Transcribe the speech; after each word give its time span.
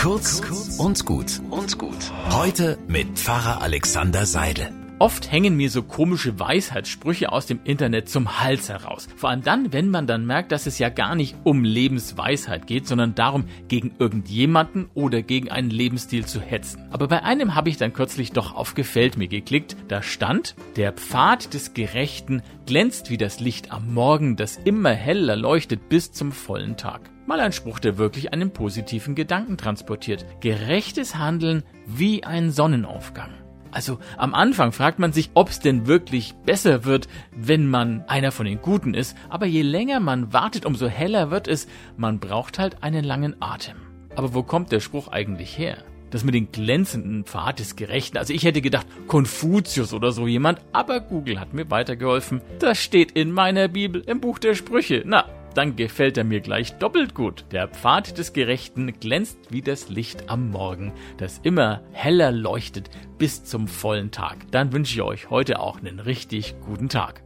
Kurz 0.00 0.40
und 0.78 1.04
gut 1.04 1.42
und 1.50 1.76
gut. 1.76 1.94
Heute 2.30 2.78
mit 2.88 3.18
Pfarrer 3.18 3.60
Alexander 3.60 4.24
Seidel. 4.24 4.79
Oft 5.00 5.32
hängen 5.32 5.56
mir 5.56 5.70
so 5.70 5.82
komische 5.82 6.38
Weisheitssprüche 6.38 7.32
aus 7.32 7.46
dem 7.46 7.60
Internet 7.64 8.10
zum 8.10 8.38
Hals 8.38 8.68
heraus. 8.68 9.08
Vor 9.16 9.30
allem 9.30 9.40
dann, 9.40 9.72
wenn 9.72 9.88
man 9.88 10.06
dann 10.06 10.26
merkt, 10.26 10.52
dass 10.52 10.66
es 10.66 10.78
ja 10.78 10.90
gar 10.90 11.14
nicht 11.14 11.36
um 11.42 11.64
Lebensweisheit 11.64 12.66
geht, 12.66 12.86
sondern 12.86 13.14
darum, 13.14 13.46
gegen 13.66 13.94
irgendjemanden 13.98 14.90
oder 14.92 15.22
gegen 15.22 15.50
einen 15.50 15.70
Lebensstil 15.70 16.26
zu 16.26 16.38
hetzen. 16.38 16.86
Aber 16.90 17.08
bei 17.08 17.22
einem 17.22 17.54
habe 17.54 17.70
ich 17.70 17.78
dann 17.78 17.94
kürzlich 17.94 18.32
doch 18.32 18.54
auf 18.54 18.74
Gefällt 18.74 19.16
mir 19.16 19.28
geklickt. 19.28 19.74
Da 19.88 20.02
stand, 20.02 20.54
der 20.76 20.92
Pfad 20.92 21.54
des 21.54 21.72
Gerechten 21.72 22.42
glänzt 22.66 23.08
wie 23.08 23.16
das 23.16 23.40
Licht 23.40 23.72
am 23.72 23.94
Morgen, 23.94 24.36
das 24.36 24.58
immer 24.58 24.92
heller 24.92 25.34
leuchtet 25.34 25.88
bis 25.88 26.12
zum 26.12 26.30
vollen 26.30 26.76
Tag. 26.76 27.08
Mal 27.24 27.40
ein 27.40 27.52
Spruch, 27.52 27.78
der 27.78 27.96
wirklich 27.96 28.34
einen 28.34 28.50
positiven 28.50 29.14
Gedanken 29.14 29.56
transportiert. 29.56 30.26
Gerechtes 30.40 31.16
Handeln 31.16 31.62
wie 31.86 32.22
ein 32.24 32.50
Sonnenaufgang. 32.50 33.30
Also 33.72 33.98
am 34.16 34.34
Anfang 34.34 34.72
fragt 34.72 34.98
man 34.98 35.12
sich, 35.12 35.30
ob 35.34 35.50
es 35.50 35.60
denn 35.60 35.86
wirklich 35.86 36.34
besser 36.44 36.84
wird, 36.84 37.08
wenn 37.32 37.66
man 37.66 38.04
einer 38.08 38.32
von 38.32 38.46
den 38.46 38.60
Guten 38.60 38.94
ist, 38.94 39.16
aber 39.28 39.46
je 39.46 39.62
länger 39.62 40.00
man 40.00 40.32
wartet, 40.32 40.66
umso 40.66 40.88
heller 40.88 41.30
wird 41.30 41.48
es, 41.48 41.68
man 41.96 42.18
braucht 42.18 42.58
halt 42.58 42.82
einen 42.82 43.04
langen 43.04 43.36
Atem. 43.40 43.76
Aber 44.16 44.34
wo 44.34 44.42
kommt 44.42 44.72
der 44.72 44.80
Spruch 44.80 45.08
eigentlich 45.08 45.56
her? 45.56 45.78
Das 46.10 46.24
mit 46.24 46.34
den 46.34 46.50
glänzenden 46.50 47.24
Pfad 47.24 47.60
des 47.60 47.76
Gerechten. 47.76 48.18
Also 48.18 48.34
ich 48.34 48.42
hätte 48.42 48.60
gedacht 48.60 48.86
Konfuzius 49.06 49.94
oder 49.94 50.10
so 50.10 50.26
jemand, 50.26 50.60
aber 50.72 51.00
Google 51.00 51.38
hat 51.38 51.54
mir 51.54 51.70
weitergeholfen. 51.70 52.40
Das 52.58 52.78
steht 52.78 53.12
in 53.12 53.30
meiner 53.30 53.68
Bibel 53.68 54.02
im 54.04 54.20
Buch 54.20 54.40
der 54.40 54.56
Sprüche. 54.56 55.04
Na, 55.06 55.26
dann 55.54 55.76
gefällt 55.76 56.18
er 56.18 56.24
mir 56.24 56.40
gleich 56.40 56.78
doppelt 56.78 57.14
gut. 57.14 57.44
Der 57.52 57.68
Pfad 57.68 58.18
des 58.18 58.32
Gerechten 58.32 58.98
glänzt 58.98 59.38
wie 59.50 59.62
das 59.62 59.88
Licht 59.88 60.28
am 60.28 60.50
Morgen, 60.50 60.92
das 61.16 61.40
immer 61.42 61.82
heller 61.92 62.32
leuchtet 62.32 62.90
bis 63.18 63.44
zum 63.44 63.68
vollen 63.68 64.10
Tag. 64.10 64.50
Dann 64.50 64.72
wünsche 64.72 64.94
ich 64.94 65.02
euch 65.02 65.30
heute 65.30 65.60
auch 65.60 65.78
einen 65.78 66.00
richtig 66.00 66.54
guten 66.60 66.88
Tag. 66.88 67.22